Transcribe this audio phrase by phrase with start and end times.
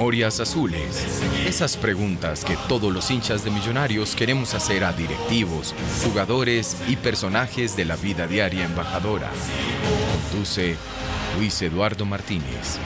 [0.00, 1.20] Memorias Azules.
[1.46, 7.76] Esas preguntas que todos los hinchas de Millonarios queremos hacer a directivos, jugadores y personajes
[7.76, 9.28] de la vida diaria embajadora.
[10.22, 10.76] Conduce
[11.36, 12.78] Luis Eduardo Martínez.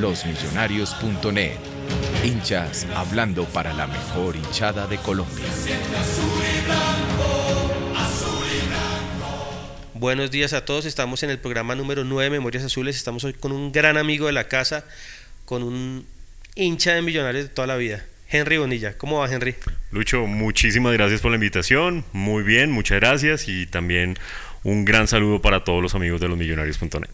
[0.00, 1.58] Losmillonarios.net.
[2.22, 5.44] Hinchas hablando para la mejor hinchada de Colombia.
[9.98, 13.50] Buenos días a todos, estamos en el programa número 9 Memorias Azules, estamos hoy con
[13.50, 14.84] un gran amigo de la casa,
[15.46, 16.06] con un
[16.54, 18.98] hincha de millonarios de toda la vida, Henry Bonilla.
[18.98, 19.54] ¿Cómo va Henry?
[19.90, 24.18] Lucho, muchísimas gracias por la invitación, muy bien, muchas gracias y también
[24.64, 27.08] un gran saludo para todos los amigos de losmillonarios.net.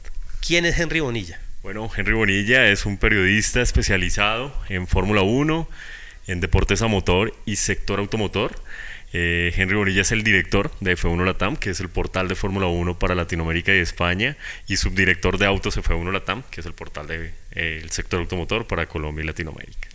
[0.45, 1.41] ¿Quién es Henry Bonilla?
[1.63, 5.69] Bueno, Henry Bonilla es un periodista especializado en Fórmula 1,
[6.27, 8.57] en deportes a motor y sector automotor.
[9.13, 12.67] Eh, Henry Bonilla es el director de F1 Latam, que es el portal de Fórmula
[12.67, 14.37] 1 para Latinoamérica y España,
[14.67, 18.87] y subdirector de Autos F1 Latam, que es el portal del de, sector automotor para
[18.87, 19.89] Colombia y Latinoamérica.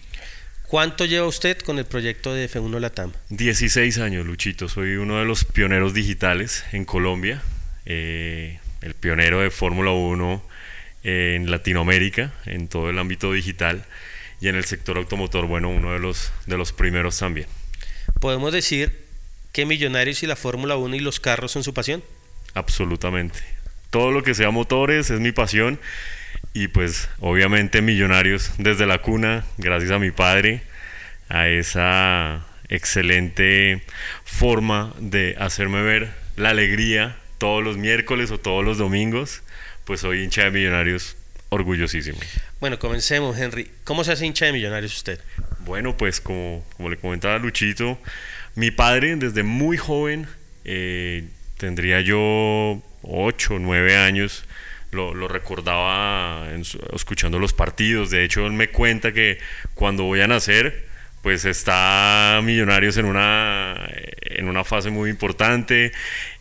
[0.67, 3.13] ¿Cuánto lleva usted con el proyecto de F1 Latam?
[3.29, 4.69] 16 años, Luchito.
[4.69, 7.41] Soy uno de los pioneros digitales en Colombia,
[7.85, 10.43] eh, el pionero de Fórmula 1
[11.03, 13.85] en Latinoamérica, en todo el ámbito digital,
[14.41, 17.47] y en el sector automotor, bueno, uno de los, de los primeros también.
[18.19, 19.06] ¿Podemos decir
[19.51, 22.03] que Millonarios y la Fórmula 1 y los carros son su pasión?
[22.53, 23.39] Absolutamente.
[23.89, 25.79] Todo lo que sea motores es mi pasión
[26.53, 30.61] y pues obviamente Millonarios desde la cuna, gracias a mi padre,
[31.29, 33.81] a esa excelente
[34.25, 39.43] forma de hacerme ver la alegría todos los miércoles o todos los domingos,
[39.85, 41.15] pues soy hincha de Millonarios
[41.49, 42.19] orgullosísimo.
[42.59, 43.71] Bueno, comencemos, Henry.
[43.83, 45.19] ¿Cómo se hace hincha de Millonarios usted?
[45.59, 47.99] Bueno, pues como, como le comentaba Luchito,
[48.57, 50.25] mi padre desde muy joven,
[50.65, 51.25] eh,
[51.57, 54.45] tendría yo 8 o 9 años,
[54.89, 56.47] lo, recordaba
[56.91, 58.09] escuchando los partidos.
[58.09, 59.37] De hecho, me cuenta que
[59.75, 60.87] cuando voy a nacer,
[61.21, 63.87] pues está Millonarios en una,
[64.21, 65.91] en una fase muy importante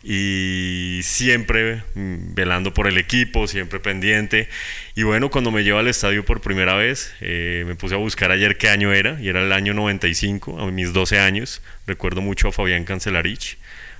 [0.01, 4.49] y siempre velando por el equipo, siempre pendiente.
[4.97, 8.31] Y bueno, cuando me lleva al estadio por primera vez, eh, me puse a buscar
[8.31, 11.61] ayer qué año era, y era el año 95, a mis 12 años.
[11.85, 13.59] Recuerdo mucho a Fabián Cancelarich,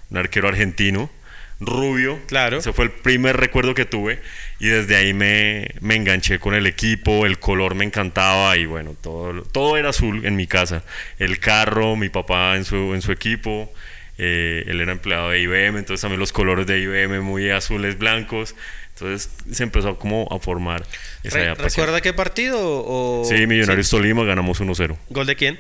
[0.09, 1.11] un arquero argentino
[1.59, 2.19] rubio.
[2.25, 2.57] Claro.
[2.57, 4.19] Ese fue el primer recuerdo que tuve
[4.59, 8.95] y desde ahí me, me, enganché con el equipo, el color me encantaba y bueno,
[8.99, 10.83] todo, todo era azul en mi casa.
[11.19, 13.71] El carro, mi papá en su, en su equipo,
[14.17, 18.55] eh, él era empleado de IBM, entonces también los colores de IBM muy azules, blancos.
[18.93, 20.83] Entonces se empezó como a formar
[21.23, 22.57] esa Re ¿Recuerda qué partido?
[22.59, 23.23] O...
[23.29, 23.95] Sí, Millonarios ¿Sí?
[23.95, 24.97] Tolima, ganamos 1-0.
[25.09, 25.59] ¿Gol de quién?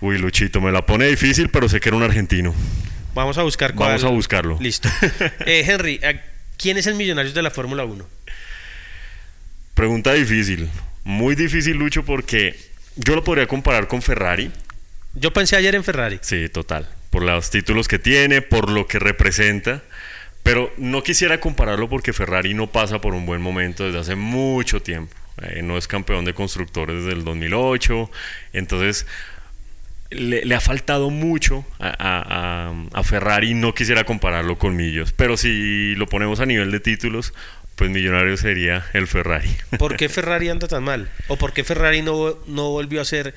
[0.00, 2.54] Uy, Luchito, me la pone difícil, pero sé que era un argentino.
[3.14, 3.90] Vamos a buscar cuál.
[3.90, 4.58] Vamos a buscarlo.
[4.60, 4.88] Listo.
[5.46, 6.00] eh, Henry,
[6.56, 8.06] ¿quién es el millonario de la Fórmula 1?
[9.74, 10.68] Pregunta difícil.
[11.04, 12.56] Muy difícil, Lucho, porque
[12.96, 14.50] yo lo podría comparar con Ferrari.
[15.14, 16.18] Yo pensé ayer en Ferrari.
[16.22, 16.88] Sí, total.
[17.10, 19.82] Por los títulos que tiene, por lo que representa.
[20.42, 24.82] Pero no quisiera compararlo porque Ferrari no pasa por un buen momento desde hace mucho
[24.82, 25.14] tiempo.
[25.42, 28.10] Eh, no es campeón de constructores desde el 2008.
[28.52, 29.06] Entonces,
[30.10, 35.36] le, le, ha faltado mucho a, a, a, Ferrari, no quisiera compararlo con Millos, pero
[35.36, 37.32] si lo ponemos a nivel de títulos,
[37.76, 39.48] pues Millonario sería el Ferrari.
[39.78, 41.08] ¿Por qué Ferrari anda tan mal?
[41.28, 43.34] ¿O por qué Ferrari no, no volvió a ser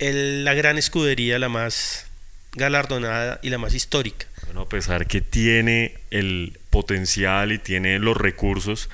[0.00, 2.06] la gran escudería, la más
[2.52, 4.26] galardonada y la más histórica?
[4.46, 8.90] Bueno, a pesar que tiene el potencial y tiene los recursos,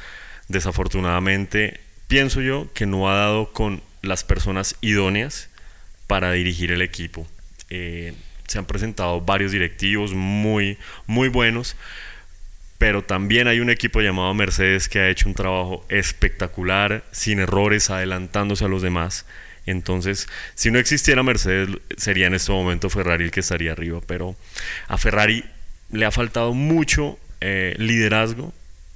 [0.49, 5.49] desafortunadamente pienso yo que no ha dado con las personas idóneas
[6.07, 7.27] para dirigir el equipo.
[7.71, 8.15] Eh,
[8.47, 11.77] se han presentado varios directivos muy, muy buenos,
[12.79, 17.91] pero también hay un equipo llamado Mercedes que ha hecho un trabajo espectacular, sin errores,
[17.91, 19.25] adelantándose a los demás.
[19.67, 24.37] Entonces, si no existiera Mercedes, sería en este momento Ferrari el que estaría arriba, pero
[24.89, 25.45] a Ferrari
[25.91, 28.53] le ha faltado mucho eh, liderazgo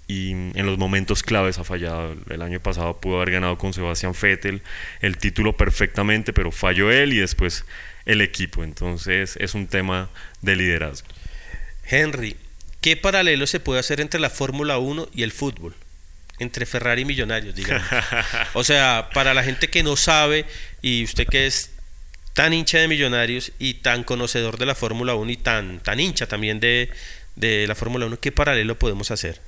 [0.07, 2.17] y en los momentos claves ha fallado.
[2.31, 4.63] El año pasado pudo haber ganado con Sebastián Vettel
[5.01, 7.65] el título perfectamente, pero falló él y después
[8.07, 8.65] el equipo.
[8.65, 10.11] Entonces es un tema
[10.43, 11.09] de liderazgo.
[11.85, 12.37] Henry,
[12.81, 15.75] ¿qué paralelo se puede hacer entre la Fórmula 1 y el fútbol?
[16.41, 17.87] Entre Ferrari y Millonarios, digamos.
[18.55, 20.47] o sea, para la gente que no sabe
[20.83, 21.71] y usted que es
[22.35, 26.27] tan hincha de Millonarios y tan conocedor de la Fórmula 1 y tan, tan hincha
[26.27, 26.91] también de,
[27.37, 29.41] de la Fórmula 1, ¿qué paralelo podemos hacer?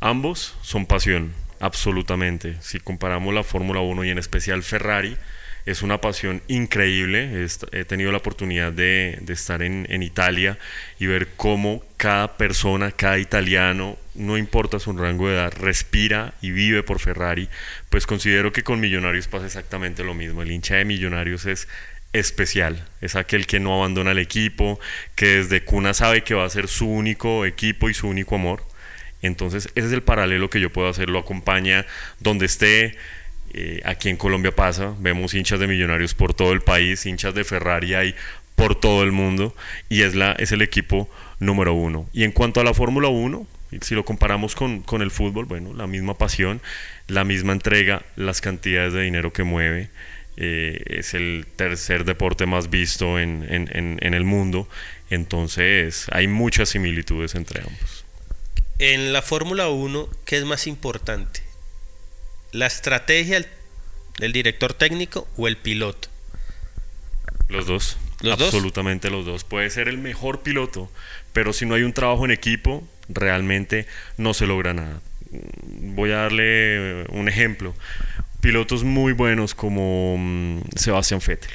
[0.00, 2.56] Ambos son pasión, absolutamente.
[2.60, 5.16] Si comparamos la Fórmula 1 y en especial Ferrari,
[5.66, 7.46] es una pasión increíble.
[7.72, 10.58] He tenido la oportunidad de, estar en, en, Italia
[10.98, 16.50] y ver cómo cada persona, cada italiano, no importa su rango de edad, respira y
[16.50, 17.48] vive por Ferrari.
[17.90, 20.42] Pues considero que con Millonarios pasa exactamente lo mismo.
[20.42, 21.68] El hincha de Millonarios es
[22.12, 22.88] especial.
[23.00, 24.78] Es aquel que no abandona el equipo,
[25.14, 28.64] que desde cuna sabe que va a ser su único equipo y su único amor.
[29.22, 31.08] Entonces, ese es el paralelo que yo puedo hacer.
[31.08, 31.86] Lo acompaña
[32.18, 32.96] donde esté.
[33.54, 37.44] Eh, aquí en Colombia pasa, vemos hinchas de millonarios por todo el país, hinchas de
[37.44, 38.14] Ferrari hay
[38.54, 39.54] por todo el mundo
[39.88, 41.08] y es, la, es el equipo
[41.38, 42.08] número uno.
[42.12, 43.46] Y en cuanto a la Fórmula 1,
[43.80, 46.60] si lo comparamos con, el fútbol, bueno, la misma pasión,
[47.08, 49.90] la misma entrega, las cantidades de dinero que mueve.
[50.38, 54.66] Eh, es el tercer deporte más visto en, en, en el mundo,
[55.10, 58.06] entonces hay muchas similitudes entre ambos.
[58.78, 61.51] En la Fórmula 1, ¿qué es más importante?
[62.52, 63.44] ¿La estrategia
[64.18, 66.08] del director técnico o el piloto?
[67.48, 67.98] Los dos.
[68.30, 69.44] Absolutamente los dos.
[69.44, 70.90] Puede ser el mejor piloto,
[71.32, 73.86] pero si no hay un trabajo en equipo, realmente
[74.18, 75.00] no se logra nada.
[75.62, 77.74] Voy a darle un ejemplo.
[78.40, 81.52] Pilotos muy buenos como mm, Sebastián Vettel,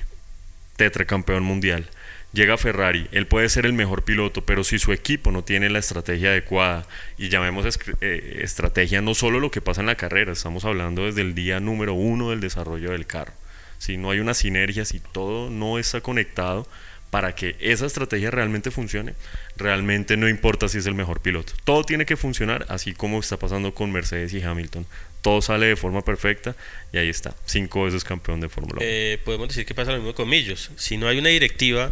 [0.78, 1.88] tetracampeón mundial
[2.38, 5.80] llega Ferrari, él puede ser el mejor piloto, pero si su equipo no tiene la
[5.80, 6.88] estrategia adecuada,
[7.18, 7.66] y llamemos
[8.00, 11.60] eh, estrategia no solo lo que pasa en la carrera, estamos hablando desde el día
[11.60, 13.34] número uno del desarrollo del carro.
[13.80, 16.68] Si no hay una sinergia, si todo no está conectado
[17.10, 19.16] para que esa estrategia realmente funcione,
[19.56, 21.54] realmente no importa si es el mejor piloto.
[21.64, 24.86] Todo tiene que funcionar así como está pasando con Mercedes y Hamilton.
[25.22, 26.56] Todo sale de forma perfecta
[26.94, 28.82] y ahí está, cinco veces campeón de Fórmula 1.
[28.84, 30.70] Eh, podemos decir que pasa lo mismo con Millos.
[30.76, 31.92] Si no hay una directiva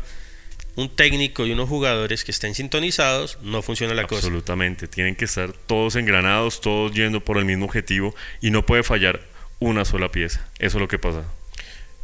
[0.76, 4.28] un técnico y unos jugadores que estén sintonizados, no funciona la cosa.
[4.28, 8.84] Absolutamente, tienen que estar todos engranados, todos yendo por el mismo objetivo y no puede
[8.84, 9.22] fallar
[9.60, 10.46] una sola pieza.
[10.60, 11.24] Eso es lo que pasa.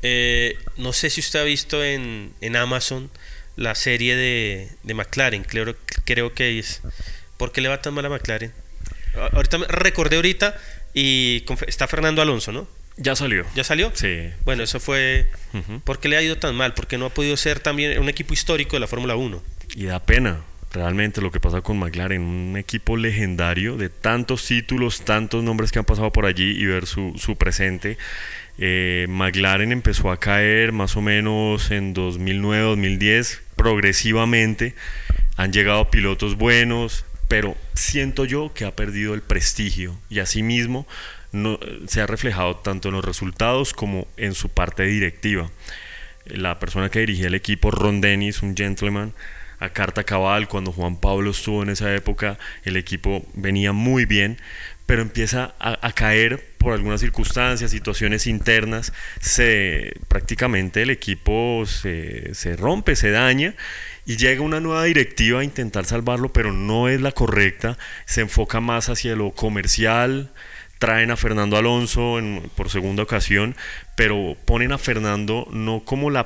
[0.04, 3.12] Eh, no sé si usted ha visto en, Amazon
[3.56, 5.76] la serie de, de, McLaren, creo,
[6.06, 6.82] creo que es.
[7.38, 8.54] ¿Por qué le va tan mal a McLaren?
[9.34, 10.56] Ahorita recordé ahorita
[10.94, 12.68] y está Fernando Alonso, ¿no?
[12.98, 13.46] Ya salió.
[13.56, 13.92] ¿Ya salió?
[13.94, 14.30] Sí.
[14.46, 15.28] Bueno, eso fue...
[15.84, 16.74] ¿Por qué le ha ido tan mal?
[16.74, 19.42] Porque no ha podido ser también un equipo histórico de la Fórmula 1.
[19.76, 20.42] Y da pena,
[20.72, 22.22] realmente, lo que pasa con McLaren.
[22.22, 26.86] Un equipo legendario de tantos títulos, tantos nombres que han pasado por allí y ver
[26.86, 27.98] su, su presente.
[28.58, 34.76] Eh, McLaren empezó a caer más o menos en 2009-2010, progresivamente.
[35.38, 40.86] Han llegado pilotos buenos, pero siento yo que ha perdido el prestigio y asimismo
[41.32, 45.50] no, se ha reflejado tanto en los resultados como en su parte directiva.
[46.26, 49.14] La persona que dirigía el equipo, Ron Dennis, un gentleman,
[49.60, 54.40] a carta cabal, cuando Juan Pablo estuvo en esa época, el equipo venía muy bien,
[54.88, 62.58] pero empieza a, caer por algunas circunstancias, situaciones internas, se, prácticamente el equipo se, se
[62.58, 63.56] rompe, se daña
[64.06, 68.60] y llega una nueva directiva a intentar salvarlo, pero no es la correcta, se enfoca
[68.60, 70.32] más hacia lo comercial,
[70.82, 72.18] traen a Fernando Alonso
[72.56, 73.56] por segunda ocasión,
[73.96, 76.26] pero ponen a Fernando no como la,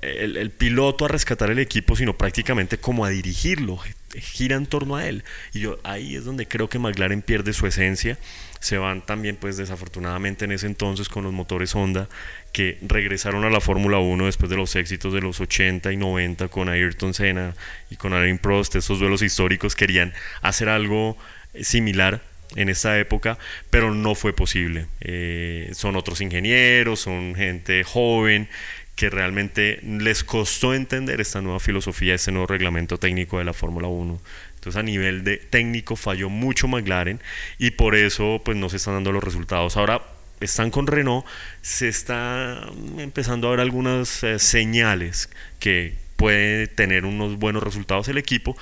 [0.00, 3.80] el, piloto a rescatar el equipo, sino prácticamente como a dirigirlo,
[4.14, 5.24] gira en torno a él.
[5.52, 8.16] Y yo ahí es donde creo que McLaren pierde su esencia.
[8.60, 12.08] Se van también, pues desafortunadamente en ese entonces con los motores Honda
[12.52, 16.46] que regresaron a la Fórmula 1 después de los éxitos de los 80 y 90
[16.46, 17.56] con Ayrton Senna
[17.90, 21.18] y con Alain Prost, esos duelos históricos, querían hacer algo
[21.60, 23.38] similar en esa época,
[23.70, 24.86] pero no fue posible.
[25.00, 28.48] Eh, son otros ingenieros, son gente joven
[28.96, 33.88] que realmente les costó entender esta nueva filosofía, este nuevo reglamento técnico de la Fórmula
[33.88, 34.20] 1.
[34.56, 37.18] Entonces a nivel de técnico falló mucho McLaren
[37.58, 39.78] y por eso pues no se están dando los resultados.
[39.78, 40.02] Ahora
[40.40, 41.24] están con Renault,
[41.62, 48.18] se está empezando a ver algunas eh, señales que puede tener unos buenos resultados el
[48.18, 48.54] equipo,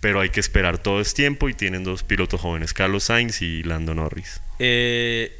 [0.00, 3.62] pero hay que esperar todo es tiempo y tienen dos pilotos jóvenes, Carlos Sainz y
[3.62, 4.40] Lando Norris.
[4.58, 5.38] Eh,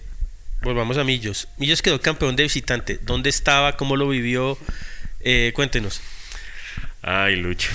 [0.62, 1.49] volvamos a Millos.
[1.57, 2.99] Millos quedó campeón de visitante.
[3.02, 3.76] ¿Dónde estaba?
[3.76, 4.59] ¿Cómo lo vivió?
[5.21, 6.00] Eh, cuéntenos.
[7.02, 7.71] Ay, Lucho.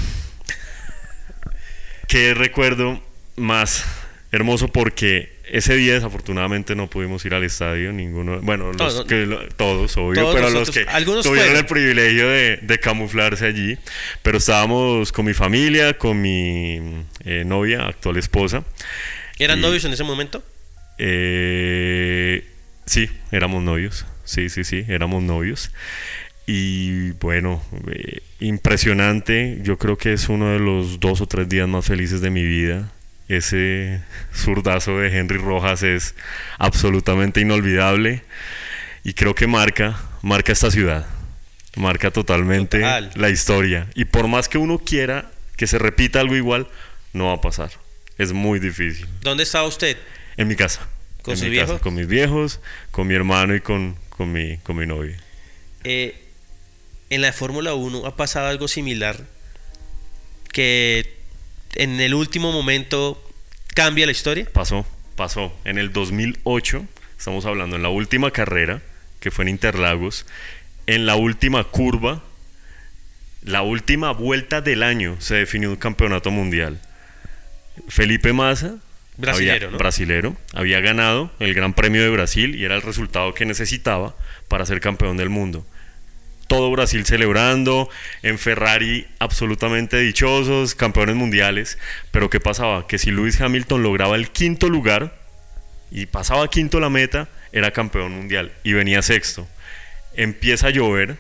[2.08, 3.02] Qué recuerdo
[3.36, 3.84] más
[4.32, 9.06] hermoso porque ese día desafortunadamente no pudimos ir al estadio, ninguno, bueno, los Todos.
[9.06, 11.66] que, lo- todos, obvio, Todos pero los que algunos tuvieron fueron.
[11.66, 13.78] el privilegio de, de camuflarse allí,
[14.24, 16.80] pero estábamos con mi familia, con mi
[17.24, 18.64] eh, novia, actual esposa.
[19.38, 20.44] ¿Eran Y- novios en ese momento?
[20.98, 22.46] Eh,
[22.86, 25.72] sí, éramos novios, sí, sí, sí, éramos novios.
[26.48, 31.68] Y bueno, eh, impresionante, yo creo que es uno de los dos o tres días
[31.68, 32.92] más felices de mi vida.
[33.28, 34.04] Ese
[34.34, 36.14] zurdazo de Henry Rojas es
[36.60, 38.24] absolutamente inolvidable
[39.04, 41.08] y creo que marca, marca esta ciudad,
[41.76, 43.12] marca totalmente Total.
[43.16, 43.88] la historia.
[43.96, 46.68] Y por más que uno quiera que se repita algo igual,
[47.14, 47.72] no va a pasar.
[48.18, 49.08] Es muy difícil.
[49.22, 49.98] ¿Dónde estaba usted?
[50.38, 50.88] En mi casa.
[51.24, 51.72] ¿Con En sus mi viejos?
[51.72, 52.60] casa, con mis viejos,
[52.92, 55.18] con mi hermano y con, con, mi, con mi novia.
[55.84, 56.16] Eh,
[57.10, 59.18] en la Fórmula 1 ha pasado algo similar
[60.52, 61.15] que
[61.76, 63.22] en el último momento
[63.74, 64.48] cambia la historia.
[64.52, 65.56] Pasó, pasó.
[65.66, 66.86] En el 2008,
[67.18, 68.82] estamos hablando en la última carrera,
[69.20, 70.26] que fue en Interlagos,
[70.88, 72.24] en la última curva,
[73.44, 76.82] la última vuelta del año, se definió un campeonato mundial.
[77.88, 78.76] Felipe Massa,
[79.18, 79.78] Brasilero, había, ¿no?
[79.78, 84.16] brasilero, había ganado el Gran Premio de Brasil y era el resultado que necesitaba
[84.48, 85.66] para ser campeón del mundo.
[86.48, 87.90] Todo Brasil celebrando,
[88.22, 91.78] en Ferrari absolutamente dichosos, campeones mundiales.
[92.12, 92.88] Pero ¿qué pasaba?
[92.88, 95.18] Que si Lewis Hamilton lograba el quinto lugar
[95.92, 99.48] y pasaba quinto la meta, era campeón mundial y venía sexto.
[100.14, 101.18] Empieza a llover,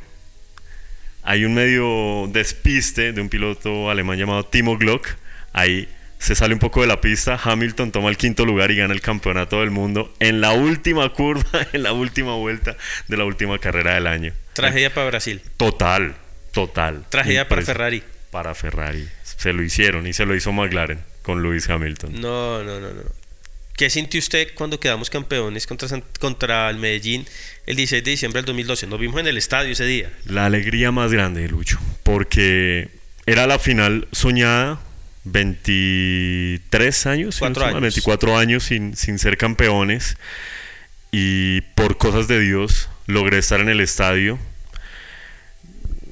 [1.24, 5.08] hay un medio despiste de un piloto alemán llamado Timo Glock.
[5.53, 5.89] Ahí
[6.20, 7.39] se sale un poco de la pista.
[7.44, 11.67] Hamilton toma el quinto lugar y gana el campeonato del mundo en la última curva,
[11.74, 12.77] en la última vuelta
[13.08, 14.34] de la última carrera del año.
[14.55, 15.41] Tragedia para Brasil.
[15.57, 16.15] Total,
[16.51, 17.05] total.
[17.09, 18.03] Tragedia para Impres- Ferrari.
[18.31, 19.07] Para Ferrari.
[19.24, 22.19] Se lo hicieron y se lo hizo McLaren con Lewis Hamilton.
[22.19, 23.01] No, no, no, no.
[23.77, 27.25] ¿Qué sintió usted cuando quedamos campeones contra, San- contra el Medellín
[27.65, 28.88] el 16 de diciembre del 2012?
[28.88, 30.12] Nos vimos en el estadio ese día.
[30.25, 32.89] La alegría más grande, Lucho, porque
[33.25, 34.79] era la final soñada,
[35.25, 37.81] 23 años, si no Cuatro años.
[37.81, 40.17] 24 años sin, sin ser campeones
[41.12, 44.39] y por cosas de Dios logré estar en el estadio,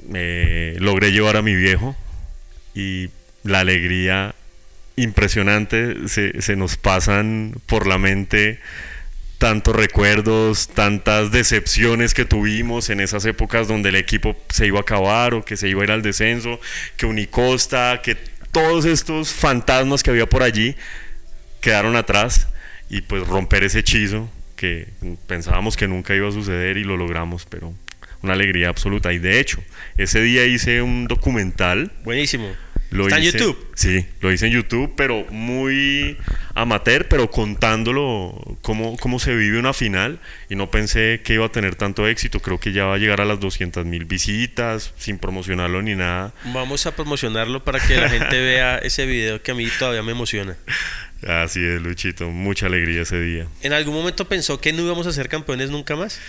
[0.09, 1.95] logré llevar a mi viejo
[2.75, 3.09] y
[3.43, 4.35] la alegría
[4.95, 8.59] impresionante se, se nos pasan por la mente
[9.43, 14.83] tantos recuerdos, tantas decepciones que tuvimos en esas épocas donde el equipo se iba a
[14.83, 16.62] acabar o que se iba a ir al descenso,
[16.95, 18.15] que Unicosta, que
[18.53, 20.77] todos estos fantasmas que había por allí
[21.59, 22.47] quedaron atrás
[22.89, 24.29] y pues romper ese hechizo
[24.63, 24.88] que
[25.27, 27.74] pensábamos que nunca iba a suceder y lo logramos, pero
[28.22, 29.12] una alegría absoluta.
[29.12, 29.62] Y de hecho,
[29.98, 32.50] ese día hice un documental Buenísimo.
[32.91, 33.67] lo Está en hice- YouTube.
[33.75, 36.15] Sí, lo hice en YouTube, pero muy
[36.55, 40.20] amateur, pero contándolo cómo, cómo se vive una final.
[40.50, 42.39] Y no pensé que iba a tener tanto éxito.
[42.39, 46.34] Creo que ya va a llegar a las 200 mil visitas, sin promocionarlo ni nada.
[46.53, 50.12] Vamos a promocionarlo para que la gente vea ese video que a mí todavía me
[50.13, 50.55] emociona.
[51.27, 52.30] Así es, Luchito.
[52.30, 53.48] Mucha alegría ese día.
[53.62, 56.20] ¿En algún momento pensó que no íbamos a ser campeones nunca más?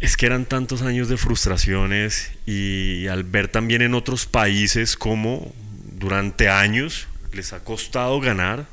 [0.00, 5.54] Es que eran tantos años de frustraciones y al ver también en otros países cómo
[5.98, 8.66] durante años les ha costado ganar,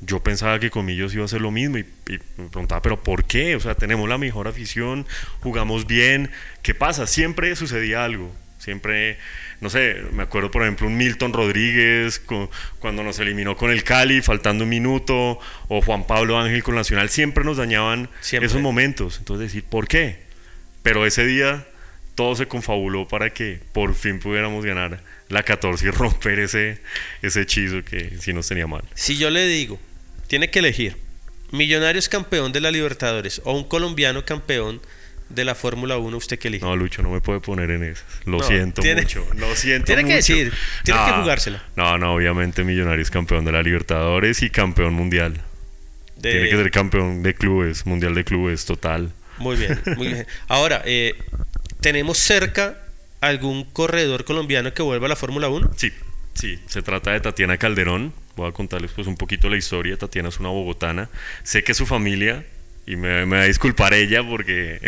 [0.00, 3.02] yo pensaba que con ellos iba a ser lo mismo y, y me preguntaba, pero
[3.02, 3.54] ¿por qué?
[3.56, 5.06] O sea, tenemos la mejor afición,
[5.40, 6.30] jugamos bien,
[6.62, 7.06] ¿qué pasa?
[7.06, 9.18] Siempre sucedía algo, siempre,
[9.60, 13.82] no sé, me acuerdo por ejemplo un Milton Rodríguez cu- cuando nos eliminó con el
[13.84, 15.38] Cali, faltando un minuto,
[15.68, 18.46] o Juan Pablo Ángel con Nacional, siempre nos dañaban Siempre.
[18.46, 19.18] esos momentos.
[19.18, 20.20] Entonces decir, ¿por qué?
[20.82, 21.66] Pero ese día
[22.14, 26.78] todo se confabuló para que por fin pudiéramos ganar la 14 y romper ese,
[27.22, 28.82] ese hechizo que sí nos tenía mal.
[28.94, 29.80] Si yo le digo,
[30.28, 30.96] tiene que elegir
[31.52, 34.80] Millonarios campeón de la Libertadores o un colombiano campeón
[35.34, 36.64] de la Fórmula 1, ¿usted qué elige?
[36.64, 38.04] No, Lucho, no me puede poner en esas.
[38.24, 39.26] Lo No, siento tiene- mucho.
[39.36, 40.52] Lo siento tiene que decir,
[40.84, 41.62] tiene que jugársela.
[41.76, 45.40] No, no, obviamente Millonarios campeón de la Libertadores y campeón mundial.
[46.16, 49.12] De- Tiene que ser campeón de clubes, mundial de clubes, total.
[49.38, 50.26] Muy bien, muy bien.
[50.48, 51.14] Ahora, eh,
[51.80, 52.78] ¿tenemos cerca
[53.20, 55.70] algún corredor colombiano que vuelva a la Fórmula 1?
[55.76, 55.90] Sí,
[56.34, 58.12] sí, se trata de Tatiana Calderón.
[58.36, 59.96] Voy a contarles pues un poquito la historia.
[59.96, 61.08] Tatiana es una bogotana.
[61.42, 62.44] Sé que su familia
[62.84, 64.80] y me, me, va a disculpar ella porque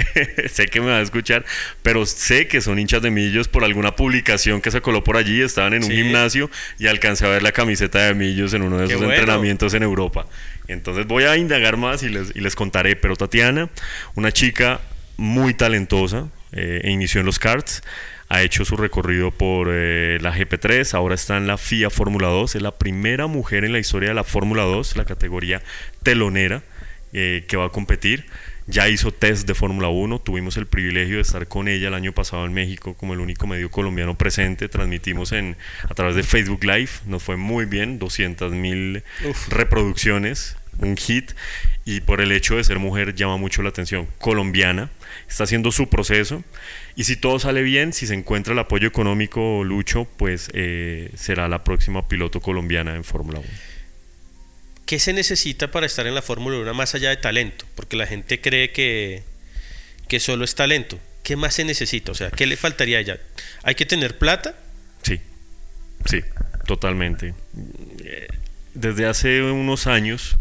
[0.50, 1.44] sé que me va a escuchar,
[1.82, 5.40] pero sé que son hinchas de Millos por alguna publicación que se coló por allí,
[5.40, 8.86] estaban en un gimnasio y alcancé a ver la camiseta de Millos en uno de
[8.86, 10.26] esos entrenamientos en Europa.
[10.66, 13.68] Entonces voy a indagar más y les, y les contaré, pero Tatiana,
[14.14, 14.80] una chica
[15.16, 17.82] muy talentosa, eh, inició en los karts,
[18.28, 22.56] ha hecho su recorrido por eh, la GP3, ahora está en la FIA Fórmula 2,
[22.56, 25.62] es la primera mujer en la historia de la Fórmula 2, la categoría
[26.02, 26.62] telonera
[27.14, 28.26] eh, que va a competir.
[28.66, 32.12] Ya hizo test de Fórmula 1, tuvimos el privilegio de estar con ella el año
[32.12, 35.56] pasado en México como el único medio colombiano presente, transmitimos en,
[35.88, 39.02] a través de Facebook Live, nos fue muy bien, 200 mil
[39.48, 41.32] reproducciones, un hit,
[41.84, 44.08] y por el hecho de ser mujer llama mucho la atención.
[44.18, 44.90] Colombiana,
[45.28, 46.42] está haciendo su proceso,
[46.96, 51.48] y si todo sale bien, si se encuentra el apoyo económico, Lucho, pues eh, será
[51.48, 53.48] la próxima piloto colombiana en Fórmula 1.
[54.86, 57.64] ¿Qué se necesita para estar en la Fórmula 1 más allá de talento?
[57.74, 59.22] Porque la gente cree que,
[60.08, 60.98] que solo es talento.
[61.22, 62.12] ¿Qué más se necesita?
[62.12, 63.20] O sea, ¿qué le faltaría a ella?
[63.62, 64.54] ¿Hay que tener plata?
[65.02, 65.20] Sí,
[66.04, 66.20] sí,
[66.66, 67.34] totalmente.
[68.74, 70.36] Desde hace unos años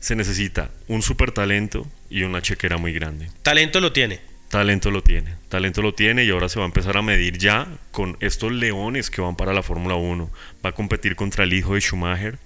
[0.00, 3.28] se necesita un super talento y una chequera muy grande.
[3.42, 4.20] ¿Talento lo tiene?
[4.48, 7.68] Talento lo tiene, talento lo tiene y ahora se va a empezar a medir ya
[7.90, 10.30] con estos leones que van para la Fórmula 1.
[10.64, 12.38] Va a competir contra el hijo de Schumacher,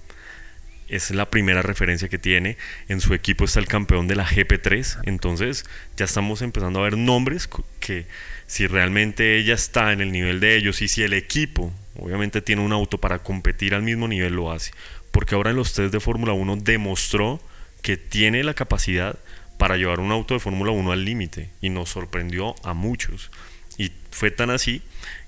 [0.89, 2.57] es la primera referencia que tiene.
[2.89, 5.01] En su equipo está el campeón de la GP3.
[5.05, 5.65] Entonces
[5.97, 7.49] ya estamos empezando a ver nombres
[7.81, 8.07] que
[8.47, 12.63] si realmente ella está en el nivel de ellos y si el equipo obviamente tiene
[12.63, 14.73] un auto para competir al mismo nivel lo hace.
[15.11, 17.41] Porque ahora en los test de Fórmula 1 demostró
[17.83, 19.19] que tiene la capacidad
[19.59, 23.31] para llevar un auto de Fórmula 1 al límite y nos sorprendió a muchos.
[23.79, 24.83] Y fue tan así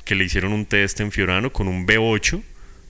[0.04, 2.42] que le hicieron un test en Fiorano con un V8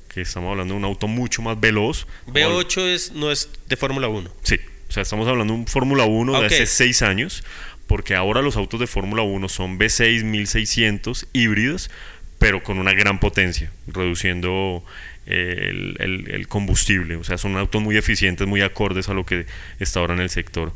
[0.09, 2.07] que estamos hablando de un auto mucho más veloz.
[2.27, 4.31] V8 es, no es de Fórmula 1.
[4.43, 7.45] Sí, o sea, estamos hablando de un Fórmula 1 de hace 6 años,
[7.87, 11.91] porque ahora los autos de Fórmula 1 son V6 1600 híbridos,
[12.39, 14.85] pero con una gran potencia, reduciendo
[15.27, 17.17] el, el, el, combustible.
[17.17, 19.47] O sea, son autos muy eficientes, muy acordes a lo que
[19.79, 20.73] está ahora en el sector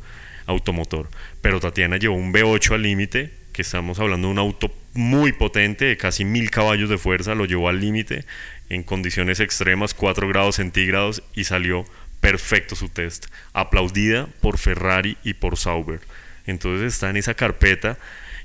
[0.46, 1.08] automotor.
[1.40, 5.86] Pero Tatiana llevó un V8 al límite, que estamos hablando de un auto muy potente,
[5.86, 8.24] de casi mil caballos de fuerza, lo llevó al límite
[8.68, 11.84] en condiciones extremas, 4 grados centígrados, y salió
[12.20, 16.00] perfecto su test, aplaudida por Ferrari y por Sauber.
[16.46, 17.98] Entonces está en esa carpeta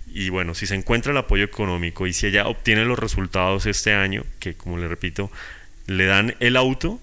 [0.08, 3.94] y bueno, si se encuentra el apoyo económico y si ella obtiene los resultados este
[3.94, 5.32] año, que como le repito,
[5.86, 7.00] le dan el auto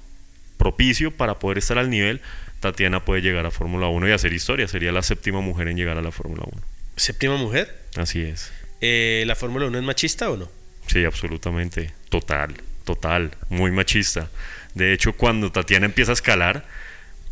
[0.57, 2.20] propicio para poder estar al nivel,
[2.61, 4.66] Tatiana puede llegar a Fórmula 1 y hacer historia.
[4.68, 6.62] Sería la séptima mujer en llegar a la Fórmula 1.
[6.96, 7.78] ¿Séptima mujer?
[7.96, 8.52] Así es.
[8.80, 10.50] Eh, ¿La Fórmula 1 es machista o no?
[10.87, 11.92] Sí, absolutamente.
[12.08, 14.30] Total total, muy machista.
[14.74, 16.64] De hecho, cuando Tatiana empieza a escalar,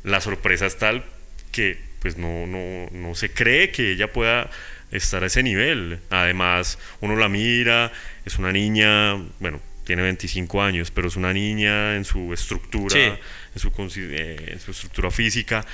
[0.03, 1.05] la sorpresa es tal
[1.53, 4.51] que pues no, no, no se cree que ella pueda
[4.91, 6.01] estar a ese nivel.
[6.11, 7.93] Además, uno la mira,
[8.25, 13.19] es una niña, bueno, tiene 25 años, pero es una niña en su estructura, en,
[13.57, 15.65] su, eh, en su estructura física.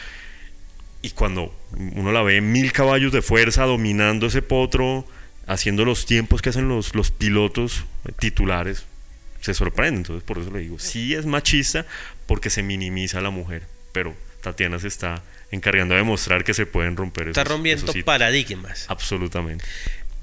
[1.01, 5.07] Y cuando uno la ve mil caballos de fuerza dominando ese potro,
[5.49, 7.85] haciendo los tiempos que hacen los, los pilotos
[8.19, 8.85] titulares,
[9.41, 9.99] se sorprende.
[9.99, 11.87] Entonces, por eso le digo, sí es machista
[12.27, 16.67] porque se minimiza a la mujer, pero Tatiana se está encargando de demostrar que se
[16.67, 18.85] pueden romper Está rompiendo paradigmas.
[18.89, 19.65] Absolutamente.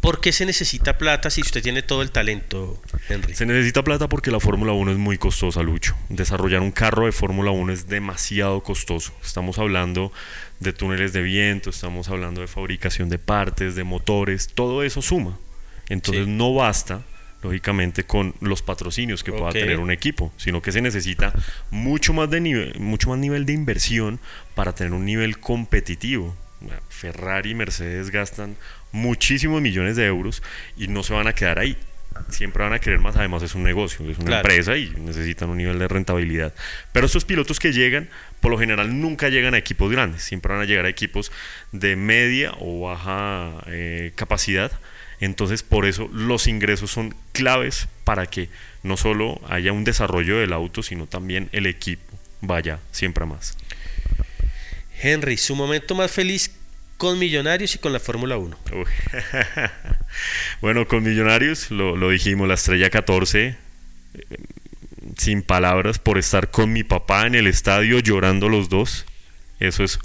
[0.05, 3.33] ¿Por qué se necesita plata si usted tiene todo el talento, Henry?
[3.33, 5.95] Se necesita plata porque la Fórmula 1 es muy costosa, Lucho.
[6.09, 9.13] Desarrollar un carro de Fórmula 1 es demasiado costoso.
[9.23, 10.13] Estamos hablando
[10.59, 15.39] de túneles de viento, estamos hablando de fabricación de partes, de motores, todo eso suma.
[15.89, 17.01] Entonces no basta
[17.41, 21.33] lógicamente con los patrocinios que pueda tener un equipo, sino que se necesita
[21.71, 24.19] mucho más de nivel, mucho más nivel de inversión
[24.53, 26.35] para tener un nivel competitivo.
[26.89, 28.55] Ferrari y Mercedes gastan
[28.95, 30.41] muchísimos millones de euros
[30.77, 31.77] y no se van a quedar ahí.
[32.29, 35.57] Siempre van a querer más, además es un negocio, es una empresa y necesitan un
[35.57, 36.53] nivel de rentabilidad.
[36.93, 38.07] Pero estos pilotos que llegan,
[38.39, 41.31] por lo general nunca llegan a equipos grandes, siempre van a llegar a equipos
[41.73, 44.71] de media o baja eh, capacidad
[45.19, 48.49] entonces, por eso los ingresos son claves para que
[48.83, 52.03] no solo haya un desarrollo del auto, sino también el equipo
[52.41, 53.57] vaya siempre más.
[55.01, 56.51] Henry, su momento más feliz
[56.97, 58.57] con Millonarios y con la Fórmula 1.
[60.61, 63.57] bueno, con Millonarios, lo, lo, dijimos, la estrella 14, eh,
[65.17, 69.05] sin palabras, por estar con mi papá en el estadio llorando los dos.
[69.59, 69.99] Eso es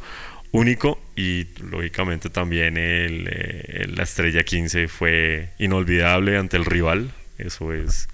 [0.52, 7.12] único y lógicamente también el, la estrella 15 fue inolvidable ante el rival.
[7.38, 8.08] Eso es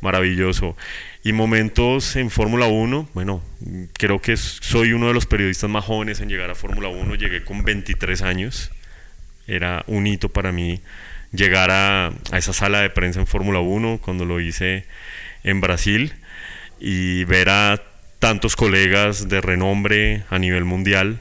[0.00, 0.76] maravilloso.
[1.22, 3.42] Y momentos en Fórmula 1, bueno,
[3.92, 7.44] creo que soy uno de los periodistas más jóvenes en llegar a Fórmula 1, llegué
[7.44, 8.70] con 23 años,
[9.46, 10.80] era un hito para mí
[11.32, 14.86] llegar a, a esa sala de prensa en Fórmula 1 cuando lo hice
[15.44, 16.14] en Brasil
[16.80, 17.82] y ver a
[18.18, 21.20] tantos colegas de renombre a nivel mundial.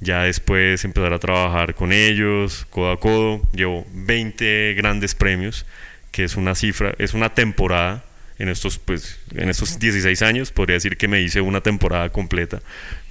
[0.00, 3.42] Ya después empezar a trabajar con ellos, codo a codo.
[3.52, 5.66] Llevo 20 grandes premios,
[6.12, 8.04] que es una cifra, es una temporada.
[8.38, 12.60] En estos, pues, en estos 16 años podría decir que me hice una temporada completa,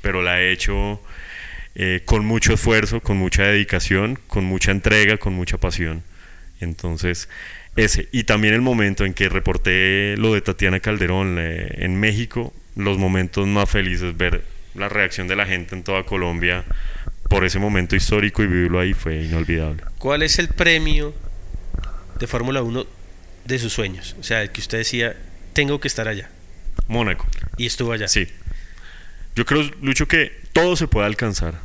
[0.01, 1.01] pero la he hecho
[1.75, 6.03] eh, con mucho esfuerzo, con mucha dedicación, con mucha entrega, con mucha pasión.
[6.59, 7.29] Entonces,
[7.75, 8.09] ese.
[8.11, 12.97] Y también el momento en que reporté lo de Tatiana Calderón eh, en México, los
[12.97, 14.43] momentos más felices, ver
[14.75, 16.63] la reacción de la gente en toda Colombia
[17.29, 19.83] por ese momento histórico y vivirlo ahí fue inolvidable.
[19.97, 21.13] ¿Cuál es el premio
[22.19, 22.96] de Fórmula 1
[23.47, 24.15] de sus sueños?
[24.19, 25.15] O sea, el que usted decía,
[25.53, 26.29] tengo que estar allá.
[26.87, 27.25] Mónaco.
[27.57, 28.07] Y estuvo allá.
[28.07, 28.27] Sí.
[29.35, 31.55] Yo creo, Lucho, que todo se puede alcanzar.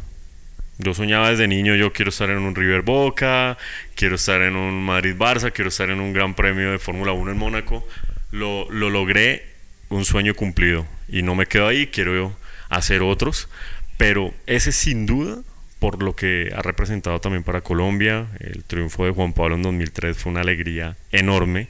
[0.79, 3.57] Yo soñaba desde niño, yo quiero estar en un River Boca,
[3.95, 7.31] quiero estar en un Madrid Barça, quiero estar en un Gran Premio de Fórmula 1
[7.31, 7.87] en Mónaco.
[8.31, 9.47] Lo, lo logré,
[9.91, 10.87] un sueño cumplido.
[11.09, 12.37] Y no me quedo ahí, quiero
[12.69, 13.49] hacer otros.
[13.97, 15.43] Pero ese sin duda,
[15.83, 20.17] por lo que ha representado también para Colombia, el triunfo de Juan Pablo en 2003
[20.17, 21.67] fue una alegría enorme.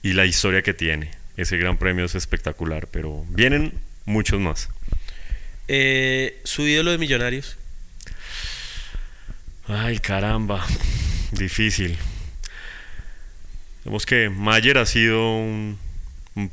[0.00, 2.86] Y la historia que tiene, ese Gran Premio es espectacular.
[2.86, 3.72] Pero vienen
[4.04, 4.68] muchos más.
[5.66, 7.58] Eh, ¿Su ídolo de Millonarios?
[9.66, 10.64] Ay, caramba,
[11.32, 11.98] difícil.
[13.84, 15.80] Vemos que Mayer ha sido un,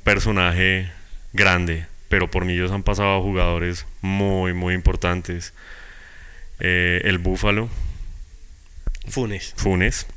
[0.03, 0.89] personaje
[1.33, 5.53] grande, pero por ellos han pasado jugadores muy, muy importantes.
[6.59, 7.69] Eh, el Búfalo.
[9.07, 9.53] Funes.
[9.55, 10.07] Funes.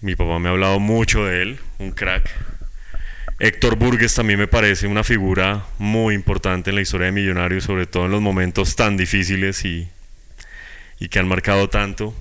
[0.00, 2.30] Mi papá me ha hablado mucho de él, un crack.
[3.40, 7.86] Héctor Burgues también me parece una figura muy importante en la historia de Millonarios, sobre
[7.86, 9.88] todo en los momentos tan difíciles y
[10.98, 12.14] y que han marcado tanto.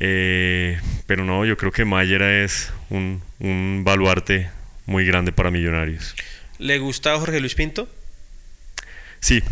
[0.00, 4.50] Eh, pero no, yo creo que Mayer es un, un baluarte
[4.86, 6.14] muy grande para Millonarios.
[6.58, 7.88] ¿Le gusta Jorge Luis Pinto?
[9.20, 9.42] Sí,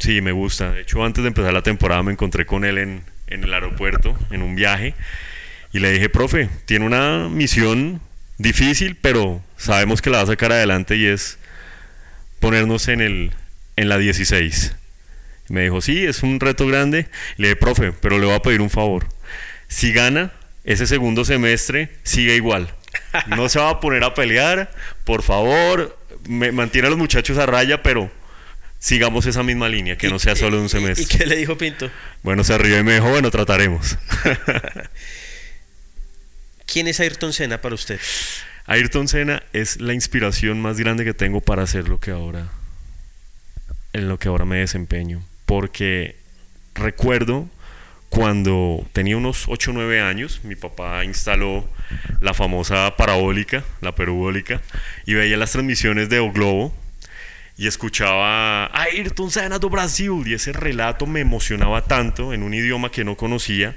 [0.00, 0.72] sí, me gusta.
[0.72, 4.18] De hecho, antes de empezar la temporada me encontré con él en, en el aeropuerto,
[4.30, 4.94] en un viaje,
[5.72, 8.00] y le dije, profe, tiene una misión
[8.38, 11.38] difícil, pero sabemos que la va a sacar adelante y es
[12.40, 13.32] ponernos en, el,
[13.76, 14.74] en la 16.
[15.48, 17.08] Me dijo, sí, es un reto grande.
[17.36, 19.06] Le dije, profe, pero le voy a pedir un favor.
[19.68, 20.32] Si gana,
[20.64, 22.74] ese segundo semestre sigue igual.
[23.28, 24.70] No se va a poner a pelear,
[25.04, 25.96] por favor,
[26.28, 28.10] me, mantiene a los muchachos a raya, pero
[28.80, 31.04] sigamos esa misma línea, que no sea solo un semestre.
[31.04, 31.88] ¿Y qué le dijo Pinto?
[32.24, 33.96] Bueno, se rió y me dijo, bueno, trataremos.
[36.66, 38.00] ¿Quién es Ayrton Senna para usted?
[38.66, 42.48] Ayrton Senna es la inspiración más grande que tengo para hacer lo que ahora
[43.92, 46.14] en lo que ahora me desempeño porque
[46.76, 47.48] recuerdo
[48.08, 51.68] cuando tenía unos 8 o 9 años, mi papá instaló
[52.20, 54.62] la famosa parabólica, la perubólica,
[55.06, 56.72] y veía las transmisiones de O Globo
[57.60, 62.90] y escuchaba Ayrton Senna do Brasil y ese relato me emocionaba tanto en un idioma
[62.90, 63.76] que no conocía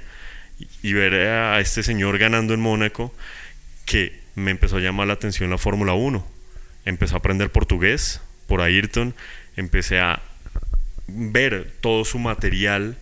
[0.82, 3.14] y ver a este señor ganando en Mónaco
[3.84, 6.26] que me empezó a llamar la atención la Fórmula 1.
[6.86, 9.14] Empecé a aprender portugués por Ayrton,
[9.54, 10.22] empecé a
[11.06, 12.96] ver todo su material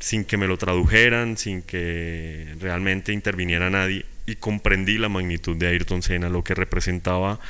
[0.00, 5.66] sin que me lo tradujeran, sin que realmente interviniera nadie, y comprendí la magnitud de
[5.66, 7.40] Ayrton Senna, lo que representaba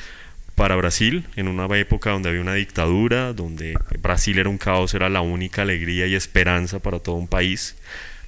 [0.59, 5.07] para Brasil en una época donde había una dictadura, donde Brasil era un caos, era
[5.07, 7.77] la única alegría y esperanza para todo un país.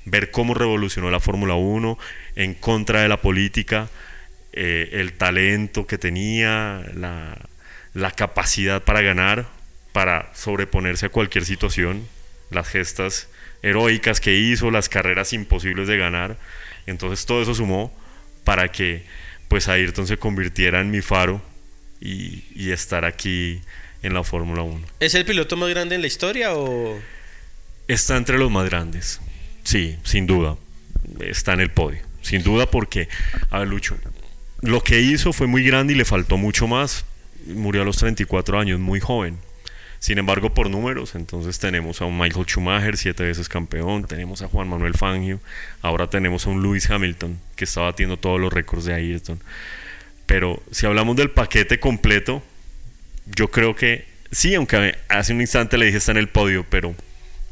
[0.05, 1.99] Ver cómo revolucionó la Fórmula 1
[2.37, 3.89] en contra de la política,
[4.53, 9.47] eh, el talento que tenía, la, capacidad para ganar,
[9.91, 12.07] para sobreponerse a cualquier situación,
[12.49, 13.27] las gestas
[13.61, 16.37] heroicas que hizo, las carreras imposibles de ganar.
[16.85, 17.93] Entonces todo eso sumó
[18.45, 19.03] para que
[19.49, 21.50] pues Ayrton se convirtiera en mi faro
[22.01, 23.61] y, y estar aquí
[24.03, 24.81] en la Fórmula 1.
[24.99, 26.99] ¿Es el piloto más grande en la historia o...?
[27.87, 29.21] Está entre los más grandes,
[29.63, 30.57] sí, sin duda.
[31.19, 33.07] Está en el podio, sin duda porque,
[33.49, 33.97] a ver Lucho,
[34.61, 37.05] lo que hizo fue muy grande y le faltó mucho más.
[37.47, 39.37] Murió a los 34 años, muy joven
[40.01, 44.47] sin embargo, por números, entonces tenemos a un Michael Schumacher, siete veces campeón, tenemos a
[44.47, 45.39] Juan Manuel Fangio,
[45.83, 49.39] ahora tenemos a un Lewis Hamilton que está batiendo todos los récords de Ayrton.
[50.31, 52.41] Pero si hablamos del paquete completo,
[53.25, 56.95] yo creo que sí, aunque hace un instante le dije está en el podio, pero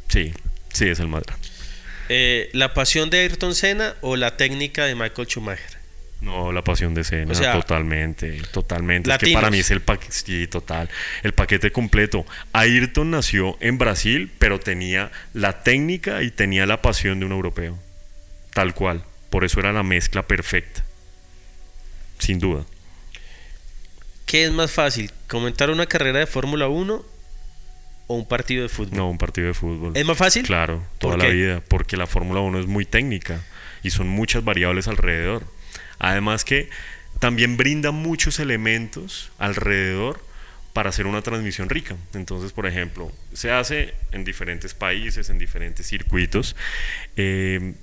[0.08, 0.32] sí,
[0.72, 1.24] sí es el más
[2.08, 5.78] eh, ¿La pasión de Ayrton Senna o la técnica de Michael Schumacher?
[6.22, 9.12] No, la pasión de O sea, totalmente, totalmente.
[9.12, 10.90] Es que para mí es el paquete, sí, total,
[11.24, 12.26] el paquete completo.
[12.54, 17.78] Ayrton nació en Brasil, pero tenía la técnica y tenía la pasión de un europeo,
[18.54, 19.04] tal cual.
[19.30, 20.86] Por eso era la mezcla perfecta,
[22.30, 22.64] sin duda.
[24.28, 25.12] ¿Qué es más fácil?
[25.28, 27.04] ¿Comentar una carrera de Fórmula 1
[28.06, 28.96] o un partido de fútbol?
[28.96, 29.94] No, un partido de fútbol.
[29.96, 30.44] ¿Es más fácil?
[30.46, 31.32] Claro, ¿Por toda la qué?
[31.32, 33.42] vida, porque la Fórmula 1 es muy técnica
[33.82, 35.44] y son muchas variables alrededor.
[35.98, 36.70] Además que
[37.20, 40.24] también brinda muchos elementos alrededor
[40.74, 41.96] para hacer una transmisión rica.
[42.14, 46.56] Entonces, por ejemplo, se hace en diferentes países, en diferentes circuitos.
[47.16, 47.74] eh,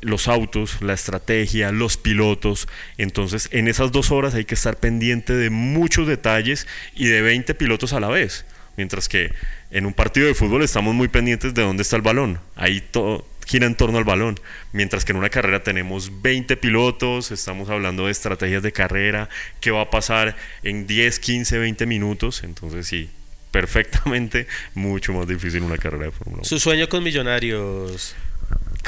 [0.00, 2.68] los autos, la estrategia, los pilotos.
[2.96, 7.54] Entonces, en esas dos horas hay que estar pendiente de muchos detalles y de 20
[7.54, 8.44] pilotos a la vez.
[8.76, 9.32] Mientras que
[9.70, 12.38] en un partido de fútbol estamos muy pendientes de dónde está el balón.
[12.54, 14.38] Ahí todo gira en torno al balón.
[14.72, 19.28] Mientras que en una carrera tenemos 20 pilotos, estamos hablando de estrategias de carrera,
[19.60, 22.44] qué va a pasar en 10, 15, 20 minutos.
[22.44, 23.10] Entonces, sí,
[23.50, 26.44] perfectamente mucho más difícil una carrera de Fórmula 1.
[26.44, 28.14] Su sueño con Millonarios.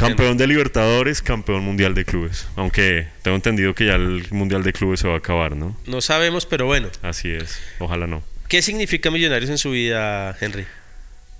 [0.00, 2.48] Campeón de Libertadores, campeón mundial de clubes.
[2.56, 5.76] Aunque tengo entendido que ya el mundial de clubes se va a acabar, ¿no?
[5.86, 6.88] No sabemos, pero bueno.
[7.02, 7.60] Así es.
[7.78, 8.22] Ojalá no.
[8.48, 10.66] ¿Qué significa Millonarios en su vida, Henry?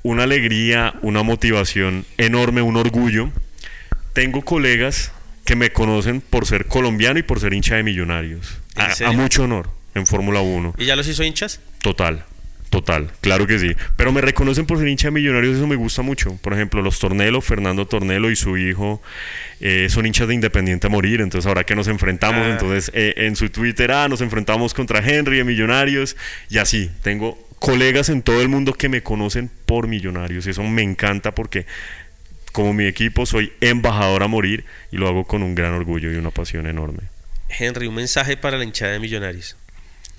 [0.03, 3.31] Una alegría, una motivación enorme, un orgullo.
[4.13, 5.13] Tengo colegas
[5.45, 8.59] que me conocen por ser colombiano y por ser hincha de Millonarios.
[8.77, 10.75] A mucho honor en Fórmula 1.
[10.79, 11.61] ¿Y ya los hizo hinchas?
[11.83, 12.25] Total,
[12.71, 13.75] total, claro que sí.
[13.97, 16.37] Pero me reconocen por ser hincha de Millonarios, eso me gusta mucho.
[16.37, 19.03] Por ejemplo, los Tornelo, Fernando Tornelo y su hijo
[19.61, 21.21] eh, son hinchas de Independiente a morir.
[21.21, 22.51] Entonces, ahora que nos enfrentamos, Ah.
[22.53, 26.17] entonces eh, en su Twitter, ah, nos enfrentamos contra Henry de Millonarios
[26.49, 26.91] y así.
[27.03, 30.47] Tengo colegas en todo el mundo que me conocen por Millonarios.
[30.47, 31.67] Y eso me encanta porque
[32.53, 36.17] como mi equipo soy embajador a morir y lo hago con un gran orgullo y
[36.17, 37.01] una pasión enorme.
[37.49, 39.57] Henry, un mensaje para la hinchada de Millonarios.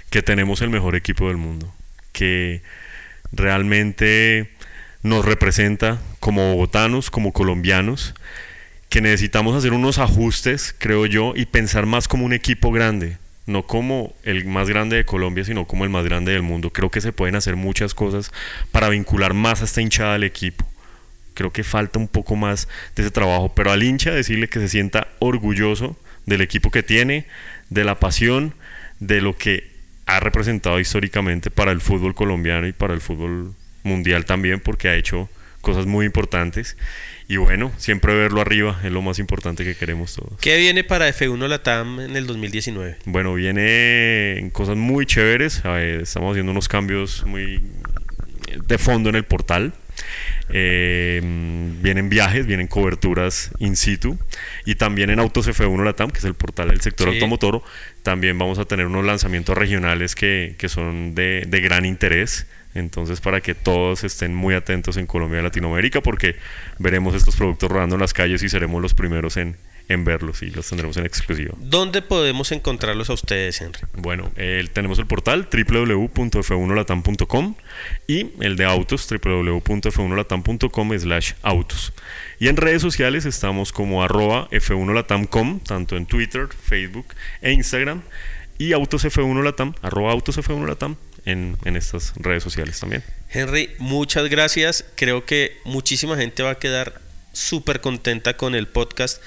[0.10, 1.74] que tenemos el mejor equipo del mundo,
[2.12, 2.62] que
[3.32, 4.52] realmente
[5.04, 8.13] nos representa como bogotanos, como colombianos,
[8.89, 13.63] que necesitamos hacer unos ajustes, creo yo, y pensar más como un equipo grande, no
[13.65, 16.71] como el más grande de Colombia, sino como el más grande del mundo.
[16.71, 18.32] Creo que se pueden hacer muchas cosas
[18.71, 20.67] para vincular más a esta hinchada al equipo.
[21.34, 24.67] Creo que falta un poco más de ese trabajo, pero al hincha decirle que se
[24.67, 27.26] sienta orgulloso del equipo que tiene,
[27.69, 28.54] de la pasión,
[29.00, 29.70] de lo que
[30.15, 34.95] ha representado históricamente para el fútbol colombiano y para el fútbol mundial también, porque ha
[34.95, 35.30] hecho
[35.62, 36.76] cosas muy importantes.
[37.28, 40.38] Y bueno, siempre verlo arriba es lo más importante que queremos todos.
[40.41, 42.97] ¿Qué viene para F1 Latam en el 2019?
[43.06, 45.63] Bueno, viene en cosas muy chéveres.
[45.63, 47.63] Ver, estamos haciendo unos cambios muy
[48.67, 49.74] de fondo en el portal.
[50.54, 51.22] Eh,
[51.82, 54.18] vienen viajes, vienen coberturas in situ
[54.66, 57.16] y también en Autos F1 Latam, que es el portal del sector Sí.
[57.16, 57.62] automotor,
[58.04, 62.48] también vamos a tener unos lanzamientos regionales que, que son de, de gran interés.
[62.74, 66.36] Entonces, para que todos estén muy atentos en Colombia y Latinoamérica, porque
[66.80, 69.58] veremos estos productos rodando en las calles y seremos los primeros en,
[69.91, 71.54] en verlos y los tendremos en exclusiva.
[71.58, 73.82] ¿Dónde podemos encontrarlos a ustedes, Henry?
[73.93, 77.56] Bueno, eh, tenemos el portal www.f1latam.com
[78.08, 81.93] y el de autos www.f1latam.com slash autos.
[82.39, 87.08] Y en redes sociales estamos como arroba f1latam.com, tanto en Twitter, Facebook
[87.41, 88.01] e Instagram,
[88.62, 93.04] y autos F1 Latam, arroba autos F1 Latam en, en estas redes sociales también.
[93.30, 94.86] Henry, muchas gracias.
[94.95, 97.01] Creo que muchísima gente va a quedar
[97.34, 99.21] súper contenta con el podcast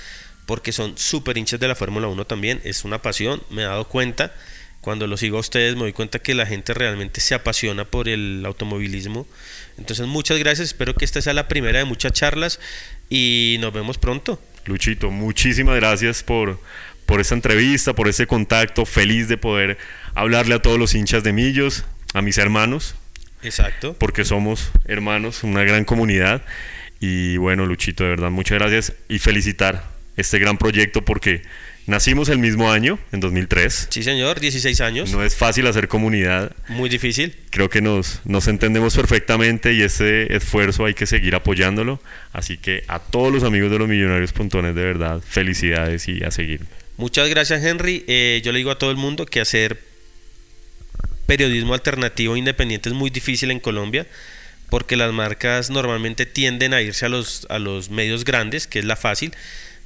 [0.46, 2.60] porque son súper hinchas de la Fórmula 1 también.
[2.64, 4.34] Es una pasión, me he dado cuenta.
[4.80, 8.06] Cuando lo sigo a ustedes me doy cuenta que la gente realmente se apasiona por
[8.06, 9.26] el automovilismo.
[9.78, 12.60] Entonces muchas gracias, espero que esta sea la primera de muchas charlas
[13.08, 14.38] y nos vemos pronto.
[14.66, 16.60] Luchito, muchísimas gracias por,
[17.06, 18.84] por esta entrevista, por este contacto.
[18.84, 19.78] Feliz de poder
[20.14, 22.94] hablarle a todos los hinchas de Millos, a mis hermanos,
[23.42, 23.96] Exacto.
[23.98, 26.42] porque somos hermanos, una gran comunidad.
[27.00, 31.42] Y bueno, Luchito, de verdad, muchas gracias y felicitar este gran proyecto porque
[31.86, 33.88] nacimos el mismo año, en 2003.
[33.90, 35.12] Sí, señor, 16 años.
[35.12, 36.54] No es fácil hacer comunidad.
[36.68, 37.36] Muy difícil.
[37.50, 42.00] Creo que nos, nos entendemos perfectamente y ese esfuerzo hay que seguir apoyándolo.
[42.32, 46.60] Así que a todos los amigos de los millonarios.net, de verdad, felicidades y a seguir.
[46.96, 48.04] Muchas gracias, Henry.
[48.06, 49.78] Eh, yo le digo a todo el mundo que hacer
[51.26, 54.06] periodismo alternativo independiente es muy difícil en Colombia
[54.68, 58.84] porque las marcas normalmente tienden a irse a los, a los medios grandes, que es
[58.84, 59.32] la fácil.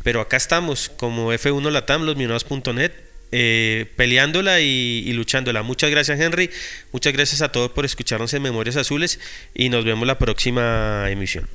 [0.02, 2.92] Pero acá estamos, como F1 Latam, losminoas.net,
[3.30, 5.62] eh, peleándola y, y luchándola.
[5.62, 6.50] Muchas gracias, Henry.
[6.92, 9.20] Muchas gracias a todos por escucharnos en Memorias Azules
[9.54, 11.48] y nos vemos la próxima emisión.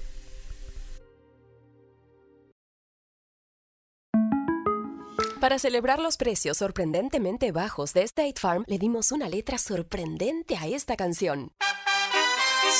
[5.44, 10.68] Para celebrar los precios sorprendentemente bajos de State Farm, le dimos una letra sorprendente a
[10.68, 11.52] esta canción.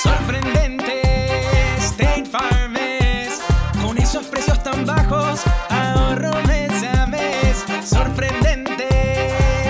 [0.02, 1.02] Sorprendente,
[1.78, 2.83] State Farm
[4.14, 7.66] esos precios tan bajos, ahorro mes a mes.
[7.84, 8.86] Sorprendente,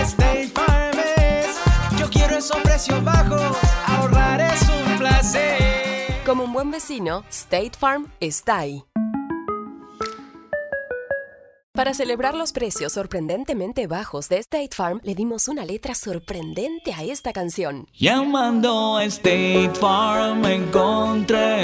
[0.01, 1.57] State Farm es.
[1.97, 6.21] Yo quiero esos precios bajos, ahorrar es un placer.
[6.25, 8.83] Como un buen vecino, State Farm está ahí.
[11.71, 17.03] Para celebrar los precios sorprendentemente bajos de State Farm, le dimos una letra sorprendente a
[17.03, 17.87] esta canción.
[17.93, 21.63] Llamando a State Farm encontré